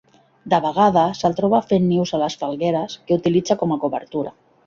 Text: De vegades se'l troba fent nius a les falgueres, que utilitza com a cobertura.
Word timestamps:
De 0.53 0.59
vegades 0.61 1.19
se'l 1.23 1.35
troba 1.39 1.59
fent 1.73 1.85
nius 1.91 2.15
a 2.19 2.23
les 2.23 2.39
falgueres, 2.45 2.97
que 3.09 3.21
utilitza 3.21 3.61
com 3.63 3.77
a 3.77 3.81
cobertura. 3.87 4.35